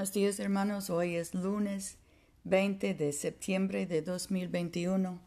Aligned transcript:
Buenos 0.00 0.14
días 0.14 0.40
hermanos, 0.40 0.88
hoy 0.88 1.16
es 1.16 1.34
lunes 1.34 1.98
20 2.44 2.94
de 2.94 3.12
septiembre 3.12 3.84
de 3.84 4.00
2021. 4.00 5.18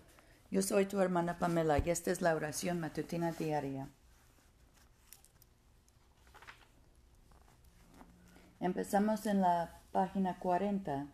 Yo 0.50 0.62
soy 0.64 0.88
tu 0.88 1.00
hermana 1.00 1.38
Pamela 1.38 1.78
y 1.78 1.92
esta 1.92 2.10
es 2.10 2.24
la 2.24 2.34
oración 2.34 2.80
matutina 2.80 3.32
diaria. 3.34 3.88
Empezamos 8.60 9.28
en 9.28 9.42
la 9.42 9.80
página 9.92 10.40
40 10.40 11.06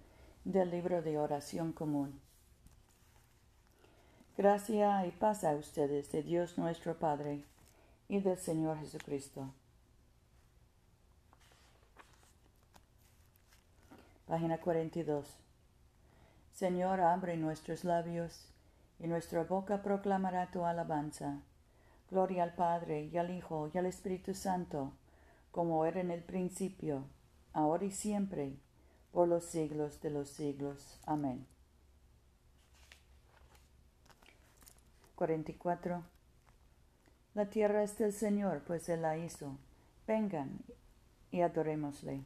del 0.45 0.71
libro 0.71 1.01
de 1.01 1.17
oración 1.17 1.73
común. 1.73 2.17
Gracia 4.37 5.05
y 5.05 5.11
paz 5.11 5.43
a 5.43 5.51
ustedes 5.55 6.13
de 6.13 6.23
Dios 6.23 6.57
nuestro 6.57 6.97
Padre 6.97 7.43
y 8.07 8.21
del 8.21 8.37
Señor 8.37 8.79
Jesucristo. 8.79 9.53
Página 14.29 14.59
42. 14.59 15.25
Señor, 16.53 17.01
abre 17.01 17.35
nuestros 17.35 17.83
labios, 17.83 18.53
y 18.99 19.07
nuestra 19.07 19.43
boca 19.43 19.81
proclamará 19.81 20.51
tu 20.51 20.65
alabanza. 20.65 21.41
Gloria 22.11 22.43
al 22.43 22.53
Padre, 22.53 23.05
y 23.05 23.17
al 23.17 23.31
Hijo, 23.31 23.71
y 23.73 23.77
al 23.79 23.87
Espíritu 23.87 24.35
Santo, 24.35 24.93
como 25.49 25.83
era 25.83 25.99
en 25.99 26.11
el 26.11 26.21
principio, 26.21 27.05
ahora 27.53 27.85
y 27.85 27.91
siempre, 27.91 28.53
por 29.11 29.27
los 29.27 29.45
siglos 29.45 29.99
de 29.99 30.11
los 30.11 30.29
siglos. 30.29 30.99
Amén. 31.07 31.47
44. 35.15 36.03
La 37.33 37.49
tierra 37.49 37.81
es 37.81 37.97
del 37.97 38.13
Señor, 38.13 38.61
pues 38.67 38.89
Él 38.89 39.01
la 39.01 39.17
hizo. 39.17 39.57
Vengan 40.05 40.59
y 41.31 41.41
adorémosle. 41.41 42.25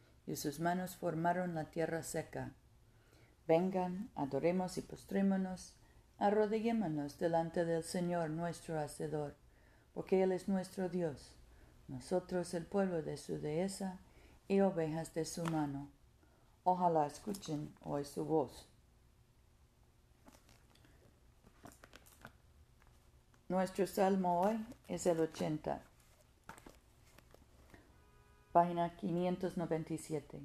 y 0.31 0.37
sus 0.37 0.61
manos 0.61 0.95
formaron 0.95 1.53
la 1.53 1.65
tierra 1.65 2.03
seca. 2.03 2.53
Vengan, 3.47 4.09
adoremos 4.15 4.77
y 4.77 4.81
postrémonos, 4.81 5.73
arrodillémonos 6.19 7.19
delante 7.19 7.65
del 7.65 7.83
Señor 7.83 8.29
nuestro 8.29 8.79
Hacedor, 8.79 9.35
porque 9.93 10.23
Él 10.23 10.31
es 10.31 10.47
nuestro 10.47 10.87
Dios, 10.87 11.33
nosotros 11.89 12.53
el 12.53 12.65
pueblo 12.65 13.01
de 13.01 13.17
su 13.17 13.39
dehesa 13.39 13.99
y 14.47 14.61
ovejas 14.61 15.13
de 15.13 15.25
su 15.25 15.43
mano. 15.43 15.89
Ojalá 16.63 17.07
escuchen 17.07 17.73
hoy 17.81 18.05
su 18.05 18.23
voz. 18.23 18.67
Nuestro 23.49 23.85
salmo 23.85 24.39
hoy 24.39 24.65
es 24.87 25.05
el 25.07 25.19
80 25.19 25.90
página 28.51 28.95
597. 28.97 30.41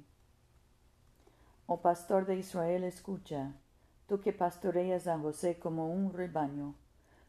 Oh 1.65 1.81
pastor 1.81 2.25
de 2.25 2.37
Israel, 2.37 2.85
escucha, 2.85 3.53
tú 4.07 4.21
que 4.21 4.31
pastoreas 4.31 5.07
a 5.07 5.19
José 5.19 5.59
como 5.59 5.91
un 5.91 6.13
rebaño, 6.13 6.75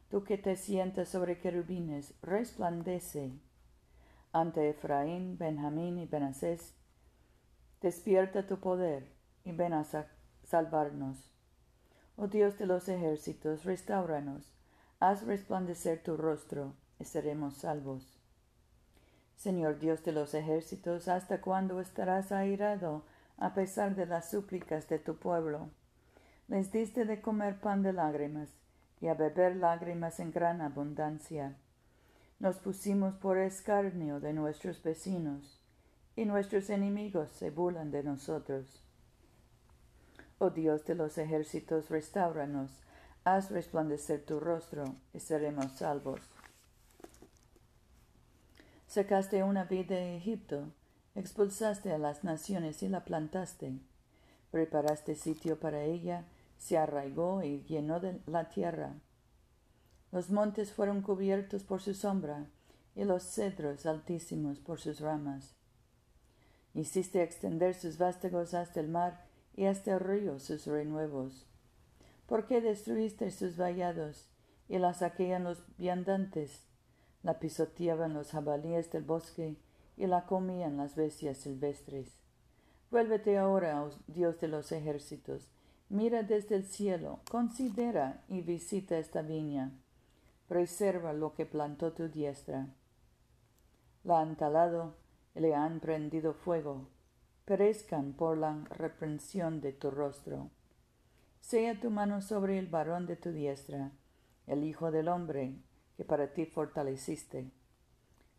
tú 0.09 0.22
que 0.22 0.38
te 0.38 0.55
sientas 0.55 1.09
sobre 1.09 1.41
querubines, 1.41 2.15
resplandece 2.22 3.33
ante 4.33 4.71
Efraín, 4.71 5.37
Benjamín 5.38 5.99
y 5.99 6.06
Benasés, 6.06 6.75
despierta 7.81 8.47
tu 8.47 8.61
poder 8.61 9.12
y 9.44 9.53
ven 9.53 9.72
a 9.72 9.84
salvarnos. 10.44 11.33
Oh 12.17 12.28
Dios 12.28 12.59
de 12.59 12.67
los 12.67 12.88
ejércitos, 12.88 13.65
restauranos, 13.65 14.55
haz 15.00 15.25
resplandecer 15.25 16.03
tu 16.03 16.17
rostro 16.17 16.75
y 17.00 17.05
seremos 17.05 17.55
salvos. 17.55 18.18
Señor 19.38 19.78
Dios 19.78 20.03
de 20.03 20.10
los 20.10 20.34
ejércitos, 20.34 21.06
¿hasta 21.06 21.41
cuándo 21.41 21.81
estarás 21.81 22.32
airado 22.32 23.04
a 23.37 23.54
pesar 23.54 23.94
de 23.94 24.04
las 24.04 24.28
súplicas 24.28 24.88
de 24.88 24.99
tu 24.99 25.15
pueblo? 25.16 25.71
Les 26.49 26.72
diste 26.72 27.04
de 27.04 27.21
comer 27.21 27.60
pan 27.60 27.84
de 27.84 27.93
lágrimas 27.93 28.49
y 29.00 29.06
a 29.06 29.15
beber 29.15 29.54
lágrimas 29.54 30.19
en 30.19 30.32
gran 30.32 30.60
abundancia. 30.60 31.54
Nos 32.41 32.56
pusimos 32.56 33.15
por 33.15 33.38
escarnio 33.38 34.19
de 34.19 34.32
nuestros 34.32 34.82
vecinos, 34.82 35.60
y 36.16 36.25
nuestros 36.25 36.69
enemigos 36.69 37.31
se 37.31 37.50
burlan 37.50 37.93
de 37.93 38.03
nosotros. 38.03 38.82
Oh 40.38 40.50
Dios 40.50 40.84
de 40.84 40.97
los 40.97 41.16
ejércitos, 41.16 41.91
restauranos, 41.91 42.72
haz 43.22 43.53
resplandecer 43.53 44.25
tu 44.25 44.41
rostro, 44.41 44.97
y 45.15 45.20
seremos 45.20 45.70
salvos. 45.76 46.38
Sacaste 48.98 49.44
una 49.44 49.62
vid 49.62 49.86
de 49.86 50.16
Egipto, 50.16 50.72
expulsaste 51.14 51.92
a 51.92 51.98
las 51.98 52.25
naciones 52.25 52.82
y 52.82 52.88
la 52.88 53.04
plantaste. 53.04 53.78
Preparaste 54.50 55.14
sitio 55.14 55.60
para 55.60 55.84
ella, 55.84 56.25
se 56.59 56.78
arraigó 56.78 57.44
y 57.44 57.62
llenó 57.69 58.00
la 58.26 58.48
tierra. 58.48 58.94
Los 60.10 60.31
montes 60.31 60.72
fueron 60.72 61.03
cubiertos 61.03 61.62
por 61.62 61.81
su 61.81 61.94
sombra, 61.94 62.47
y 62.97 63.04
los 63.04 63.22
cedros 63.22 63.87
altísimos 63.87 64.58
por 64.58 64.81
sus 64.81 64.98
ramas. 64.98 65.54
Hiciste 66.75 67.22
extender 67.22 67.76
sus 67.76 67.98
vástagos 67.98 68.53
hasta 68.53 68.81
el 68.81 68.88
mar 68.88 69.26
y 69.54 69.66
hasta 69.66 69.92
el 69.92 70.00
río 70.00 70.41
sus 70.41 70.66
renuevos. 70.66 71.47
¿Por 72.26 72.48
qué 72.48 72.60
destruiste 72.60 73.31
sus 73.31 73.56
vallados 73.56 74.26
y 74.69 74.78
la 74.78 74.92
saquean 74.92 75.44
los 75.44 75.62
viandantes? 75.76 76.68
La 77.23 77.39
pisoteaban 77.39 78.15
los 78.15 78.31
jabalíes 78.31 78.91
del 78.91 79.03
bosque 79.03 79.56
y 79.97 80.06
la 80.06 80.27
comían 80.27 80.77
las 80.77 80.95
bestias 80.95 81.39
silvestres. 81.39 82.19
Vuélvete 82.91 83.37
ahora, 83.37 83.84
oh 83.84 83.91
Dios 84.06 84.41
de 84.41 84.49
los 84.49 84.73
ejércitos, 84.73 85.49
mira 85.89 86.23
desde 86.23 86.56
el 86.56 86.65
cielo, 86.65 87.21
considera 87.31 88.23
y 88.29 88.41
visita 88.41 88.99
esta 88.99 89.23
viña, 89.23 89.73
preserva 90.47 91.12
lo 91.12 91.34
que 91.34 91.45
plantó 91.45 91.93
tu 91.93 92.09
diestra. 92.09 92.69
La 94.05 94.21
han 94.21 94.37
talado 94.37 94.95
le 95.39 95.55
han 95.55 95.81
prendido 95.81 96.35
fuego, 96.35 96.89
perezcan 97.45 98.12
por 98.12 98.37
la 98.37 98.65
reprensión 98.71 99.61
de 99.61 99.73
tu 99.73 99.91
rostro. 99.91 100.50
Sea 101.41 101.79
tu 101.81 101.91
mano 101.91 102.21
sobre 102.21 102.59
el 102.59 102.67
varón 102.67 103.06
de 103.06 103.17
tu 103.17 103.31
diestra, 103.31 103.93
el 104.47 104.65
Hijo 104.65 104.91
del 104.91 105.09
hombre, 105.09 105.55
que 105.98 106.04
para 106.04 106.32
ti 106.32 106.47
fortaleciste. 106.47 107.50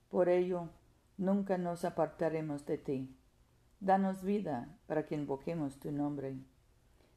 Por 0.10 0.30
ello, 0.30 0.70
nunca 1.18 1.58
nos 1.58 1.84
apartaremos 1.84 2.66
de 2.66 2.78
ti. 2.78 3.14
Danos 3.82 4.24
vida 4.24 4.78
para 4.88 5.06
que 5.06 5.16
invoquemos 5.16 5.78
tu 5.78 5.92
nombre. 5.92 6.38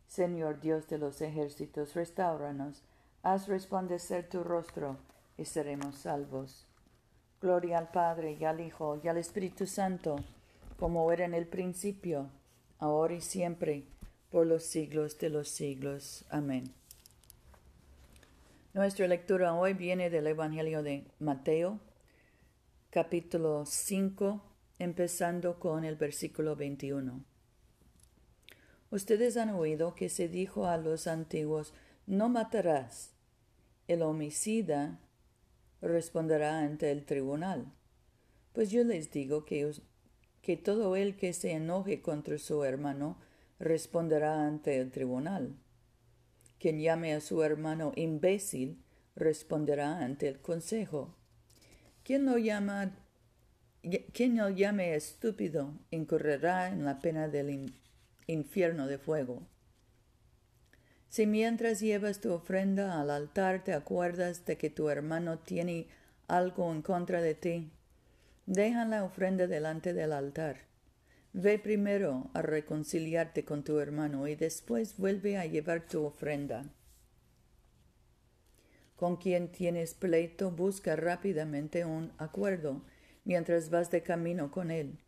Señor 0.09 0.59
Dios 0.59 0.89
de 0.89 0.99
los 0.99 1.23
ejércitos, 1.23 1.95
restauranos, 1.95 2.83
haz 3.23 3.47
resplandecer 3.47 4.29
tu 4.29 4.43
rostro 4.43 4.97
y 5.39 5.45
seremos 5.45 5.95
salvos. 5.99 6.67
Gloria 7.41 7.79
al 7.79 7.93
Padre 7.93 8.33
y 8.33 8.45
al 8.45 8.61
Hijo 8.61 9.01
y 9.01 9.07
al 9.07 9.19
Espíritu 9.19 9.69
Santo, 9.69 10.17
como 10.77 11.13
era 11.13 11.25
en 11.25 11.35
el 11.35 11.47
principio, 11.47 12.31
ahora 12.81 13.15
y 13.15 13.21
siempre, 13.21 13.87
por 14.29 14.45
los 14.45 14.65
siglos 14.65 15.19
de 15.19 15.31
los 15.31 15.49
siglos. 15.49 16.25
Amén. 16.31 16.82
Nuestra 18.75 19.07
lectura 19.07 19.55
hoy 19.55 19.75
viene 19.75 20.09
del 20.09 20.27
Evangelio 20.29 20.83
de 20.83 21.05
Mateo, 21.19 21.79
capítulo 22.89 23.67
5, 23.67 24.43
empezando 24.79 25.61
con 25.61 25.85
el 25.85 25.97
versículo 25.97 26.57
21. 26.57 27.23
Ustedes 28.91 29.37
han 29.37 29.51
oído 29.51 29.95
que 29.95 30.09
se 30.09 30.27
dijo 30.27 30.67
a 30.67 30.79
los 30.79 31.07
antiguos, 31.07 31.75
no 32.07 32.31
matarás. 32.31 33.13
El 33.89 34.01
homicida 34.01 35.01
responderá 35.83 36.61
ante 36.61 36.91
el 36.93 37.05
tribunal. 37.05 37.71
Pues 38.55 38.71
yo 38.71 38.85
les 38.85 39.11
digo 39.11 39.45
que, 39.45 39.71
que 40.41 40.57
todo 40.57 40.97
el 40.97 41.19
que 41.19 41.35
se 41.35 41.53
enoje 41.53 42.01
contra 42.01 42.39
su 42.39 42.65
hermano 42.65 43.19
responderá 43.59 44.47
ante 44.47 44.79
el 44.79 44.91
tribunal. 44.91 45.62
Quien 46.63 46.79
llame 46.79 47.13
a 47.13 47.21
su 47.21 47.43
hermano 47.43 47.91
imbécil 47.97 48.81
responderá 49.17 49.99
ante 49.99 50.29
el 50.29 50.41
consejo. 50.41 51.13
Quien 52.05 52.25
lo 52.25 52.39
llama 52.39 52.97
quien 54.13 54.37
lo 54.37 54.49
llame 54.49 54.95
estúpido 54.95 55.75
incurrirá 55.91 56.69
en 56.69 56.85
la 56.85 57.01
pena 57.01 57.27
del 57.27 57.75
infierno 58.29 58.87
de 58.87 58.99
fuego. 58.99 59.43
Si 61.09 61.27
mientras 61.27 61.81
llevas 61.81 62.21
tu 62.21 62.33
ofrenda 62.33 63.01
al 63.01 63.11
altar 63.11 63.65
te 63.65 63.73
acuerdas 63.73 64.47
de 64.47 64.57
que 64.57 64.71
tu 64.71 64.89
hermano 64.89 65.41
tiene 65.41 65.89
algo 66.29 66.71
en 66.71 66.83
contra 66.83 67.21
de 67.21 67.35
ti, 67.35 67.73
deja 68.47 68.85
la 68.85 69.03
ofrenda 69.03 69.49
delante 69.49 69.95
del 69.95 70.13
altar. 70.13 70.72
Ve 71.35 71.59
primero 71.59 72.31
a 72.35 72.43
reconciliarte 72.43 73.45
con 73.45 73.65
tu 73.65 73.79
hermano 73.79 74.29
y 74.29 74.35
después 74.35 74.99
vuelve 74.99 75.39
a 75.39 75.47
llevar 75.47 75.87
tu 75.87 76.05
ofrenda. 76.05 76.71
Con 78.97 79.17
quien 79.17 79.51
tienes 79.51 79.95
pleito 79.95 80.51
busca 80.51 80.95
rápidamente 80.95 81.87
un 81.87 82.13
acuerdo 82.19 82.83
mientras 83.25 83.71
vas 83.71 83.91
de 83.91 84.03
camino 84.03 84.51
con 84.51 84.71
él. 84.71 84.99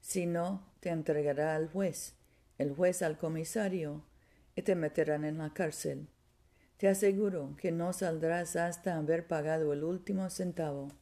Si 0.00 0.26
no, 0.26 0.64
te 0.78 0.90
entregará 0.90 1.56
al 1.56 1.68
juez, 1.68 2.14
el 2.58 2.72
juez 2.74 3.02
al 3.02 3.18
comisario, 3.18 4.04
y 4.54 4.62
te 4.62 4.76
meterán 4.76 5.24
en 5.24 5.38
la 5.38 5.52
cárcel. 5.52 6.06
Te 6.76 6.88
aseguro 6.88 7.56
que 7.56 7.72
no 7.72 7.92
saldrás 7.92 8.54
hasta 8.54 8.96
haber 8.96 9.26
pagado 9.26 9.72
el 9.72 9.82
último 9.82 10.30
centavo. 10.30 10.92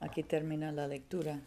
Aquí 0.00 0.22
termina 0.22 0.72
la 0.72 0.88
lectura. 0.88 1.42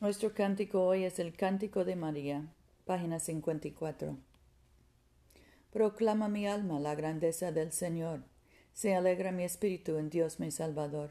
Nuestro 0.00 0.32
cántico 0.32 0.86
hoy 0.86 1.02
es 1.02 1.18
el 1.18 1.34
Cántico 1.34 1.84
de 1.84 1.96
María, 1.96 2.46
página 2.84 3.18
54. 3.18 4.16
Proclama 5.72 6.28
mi 6.28 6.46
alma 6.46 6.78
la 6.78 6.94
grandeza 6.94 7.50
del 7.50 7.72
Señor. 7.72 8.22
Se 8.72 8.94
alegra 8.94 9.32
mi 9.32 9.42
espíritu 9.42 9.96
en 9.96 10.08
Dios 10.08 10.38
mi 10.38 10.52
Salvador, 10.52 11.10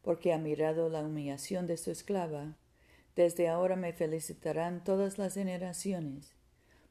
porque 0.00 0.32
ha 0.32 0.38
mirado 0.38 0.88
la 0.88 1.00
humillación 1.02 1.66
de 1.66 1.76
su 1.76 1.90
esclava 1.90 2.56
desde 3.16 3.48
ahora 3.48 3.76
me 3.76 3.92
felicitarán 3.92 4.82
todas 4.82 5.18
las 5.18 5.34
generaciones, 5.34 6.32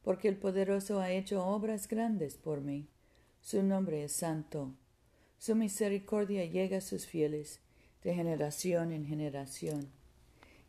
porque 0.04 0.28
el 0.28 0.38
poderoso 0.38 1.00
ha 1.00 1.12
hecho 1.12 1.46
obras 1.46 1.88
grandes 1.88 2.36
por 2.36 2.62
mí. 2.62 2.88
Su 3.42 3.62
nombre 3.62 4.04
es 4.04 4.14
santo. 4.14 4.72
Su 5.38 5.56
misericordia 5.56 6.46
llega 6.46 6.78
a 6.78 6.82
sus 6.82 7.06
fieles, 7.06 7.60
de 8.04 8.14
generación 8.14 8.92
en 8.92 9.06
generación. 9.06 10.03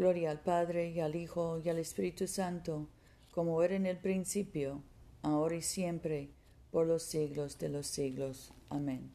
Gloria 0.00 0.30
al 0.30 0.40
Padre 0.40 0.88
y 0.88 1.00
al 1.00 1.14
Hijo 1.14 1.60
y 1.62 1.68
al 1.68 1.78
Espíritu 1.78 2.26
Santo, 2.26 2.88
como 3.32 3.62
era 3.62 3.76
en 3.76 3.84
el 3.84 3.98
principio, 3.98 4.82
ahora 5.20 5.56
y 5.56 5.60
siempre, 5.60 6.30
por 6.70 6.86
los 6.86 7.02
siglos 7.02 7.58
de 7.58 7.68
los 7.68 7.86
siglos. 7.86 8.54
Amén. 8.70 9.10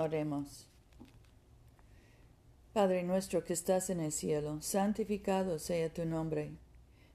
Oremos. 0.00 0.66
Padre 2.72 3.04
nuestro 3.04 3.44
que 3.44 3.52
estás 3.52 3.90
en 3.90 4.00
el 4.00 4.10
cielo, 4.10 4.60
santificado 4.60 5.60
sea 5.60 5.94
tu 5.94 6.04
nombre. 6.04 6.50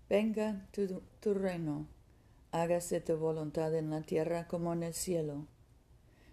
Venga 0.07 0.66
tu, 0.72 1.34
reino, 1.34 1.88
hágase 2.54 3.02
tu 3.02 3.18
voluntad 3.18 3.75
en 3.75 3.90
la 3.90 4.02
tierra 4.02 4.48
como 4.48 4.72
en 4.72 4.84
el 4.84 4.94
cielo. 4.94 5.46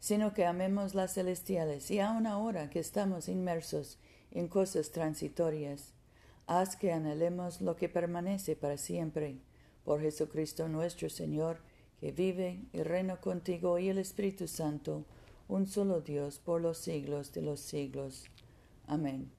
sino 0.00 0.32
que 0.32 0.46
amemos 0.46 0.94
las 0.94 1.14
celestiales, 1.14 1.90
y 1.90 2.00
aun 2.00 2.26
ahora 2.26 2.70
que 2.70 2.80
estamos 2.80 3.28
inmersos 3.28 3.98
en 4.32 4.48
cosas 4.48 4.90
transitorias, 4.90 5.92
haz 6.46 6.74
que 6.74 6.92
anhelemos 6.92 7.60
lo 7.60 7.76
que 7.76 7.88
permanece 7.88 8.56
para 8.56 8.78
siempre, 8.78 9.38
por 9.84 10.00
Jesucristo 10.00 10.68
nuestro 10.68 11.10
Señor, 11.10 11.58
que 12.00 12.12
vive 12.12 12.64
y 12.72 12.82
reina 12.82 13.20
contigo 13.20 13.78
y 13.78 13.90
el 13.90 13.98
Espíritu 13.98 14.48
Santo, 14.48 15.04
un 15.48 15.66
solo 15.66 16.00
Dios 16.00 16.38
por 16.38 16.60
los 16.62 16.78
siglos 16.78 17.32
de 17.32 17.42
los 17.42 17.60
siglos. 17.60 18.24
Amén. 18.86 19.30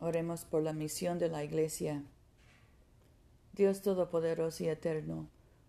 Oremos 0.00 0.44
por 0.44 0.62
la 0.62 0.72
misión 0.72 1.18
de 1.18 1.28
la 1.28 1.44
Iglesia. 1.44 2.02
Dios 3.52 3.82
Todopoderoso 3.82 4.62
y 4.62 4.68
Eterno, 4.68 5.28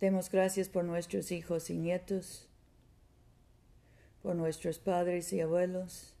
Demos 0.00 0.30
gracias 0.30 0.68
por 0.68 0.84
nuestros 0.84 1.32
hijos 1.32 1.70
y 1.70 1.78
nietos, 1.78 2.48
por 4.22 4.36
nuestros 4.36 4.78
padres 4.78 5.32
y 5.32 5.40
abuelos. 5.40 6.14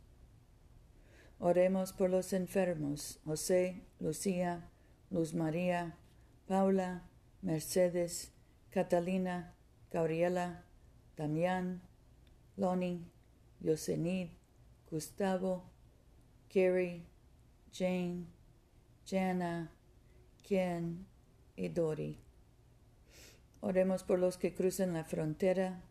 Oremos 1.38 1.92
por 1.92 2.08
los 2.08 2.32
enfermos, 2.32 3.20
José, 3.26 3.82
Lucía, 4.00 4.70
Luz 5.10 5.34
María, 5.34 5.98
Paula, 6.46 7.02
Mercedes, 7.42 8.32
Catalina, 8.70 9.54
Gabriela, 9.90 10.64
Damián, 11.14 11.82
Lonnie, 12.56 13.04
Yosenid, 13.60 14.28
Gustavo, 14.90 15.64
Kerry, 16.48 17.04
Jane, 17.70 18.24
Jana, 19.04 19.70
Ken 20.42 21.06
y 21.56 21.68
Dori. 21.68 22.25
Oremos 23.66 24.04
por 24.04 24.20
los 24.20 24.38
que 24.38 24.54
cruzan 24.54 24.92
la 24.92 25.02
frontera, 25.02 25.82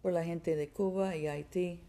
por 0.00 0.10
la 0.10 0.24
gente 0.24 0.56
de 0.56 0.70
Cuba 0.70 1.14
y 1.16 1.26
Haití, 1.26 1.82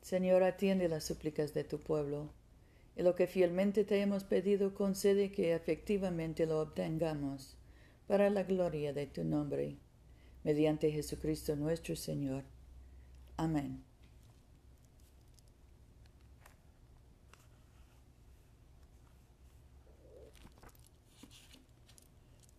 Señor, 0.00 0.44
atiende 0.44 0.88
las 0.88 1.04
súplicas 1.04 1.52
de 1.52 1.62
tu 1.62 1.78
pueblo, 1.78 2.30
y 2.96 3.02
lo 3.02 3.14
que 3.14 3.26
fielmente 3.26 3.84
te 3.84 4.00
hemos 4.00 4.24
pedido 4.24 4.72
concede 4.72 5.30
que 5.30 5.54
efectivamente 5.54 6.46
lo 6.46 6.62
obtengamos, 6.62 7.58
para 8.06 8.30
la 8.30 8.44
gloria 8.44 8.94
de 8.94 9.08
tu 9.08 9.24
nombre, 9.24 9.76
mediante 10.42 10.90
Jesucristo 10.90 11.54
nuestro 11.54 11.96
Señor. 11.96 12.44
Amén. 13.36 13.89